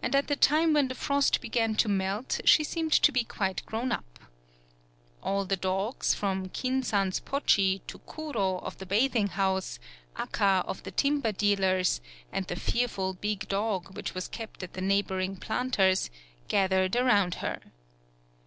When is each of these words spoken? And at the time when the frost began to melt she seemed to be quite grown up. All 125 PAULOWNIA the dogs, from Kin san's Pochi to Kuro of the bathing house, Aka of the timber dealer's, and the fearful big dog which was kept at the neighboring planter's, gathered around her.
And 0.00 0.14
at 0.16 0.28
the 0.28 0.36
time 0.36 0.72
when 0.72 0.88
the 0.88 0.94
frost 0.94 1.42
began 1.42 1.74
to 1.74 1.88
melt 1.90 2.40
she 2.46 2.64
seemed 2.64 2.92
to 2.94 3.12
be 3.12 3.24
quite 3.24 3.60
grown 3.66 3.92
up. 3.92 4.18
All 5.22 5.44
125 5.44 5.50
PAULOWNIA 5.50 5.50
the 5.50 5.60
dogs, 5.60 6.14
from 6.14 6.48
Kin 6.48 6.82
san's 6.82 7.20
Pochi 7.20 7.82
to 7.86 7.98
Kuro 7.98 8.60
of 8.60 8.78
the 8.78 8.86
bathing 8.86 9.26
house, 9.26 9.78
Aka 10.16 10.64
of 10.66 10.82
the 10.84 10.90
timber 10.90 11.32
dealer's, 11.32 12.00
and 12.32 12.46
the 12.46 12.56
fearful 12.56 13.12
big 13.12 13.48
dog 13.48 13.94
which 13.94 14.14
was 14.14 14.28
kept 14.28 14.62
at 14.62 14.72
the 14.72 14.80
neighboring 14.80 15.36
planter's, 15.36 16.08
gathered 16.48 16.96
around 16.96 17.34
her. 17.44 17.60